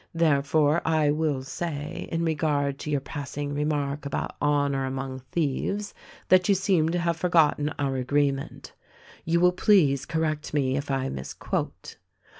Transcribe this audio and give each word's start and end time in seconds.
Therefore 0.15 0.81
I 0.83 1.11
will 1.11 1.43
say, 1.43 2.09
in 2.11 2.25
regard 2.25 2.79
to 2.79 2.89
your 2.89 3.01
passing 3.01 3.53
remark 3.53 4.03
about 4.03 4.35
honor 4.41 4.85
among 4.85 5.19
thieves, 5.31 5.93
that 6.29 6.49
you 6.49 6.55
seem 6.55 6.89
to 6.89 6.97
have 6.97 7.17
for 7.17 7.29
gotten 7.29 7.69
our 7.77 7.97
agreement. 7.97 8.73
You 9.25 9.39
will 9.39 9.51
please 9.51 10.07
correct 10.07 10.55
me 10.55 10.75
if 10.75 10.89
I 10.89 11.09
misquote. 11.09 11.97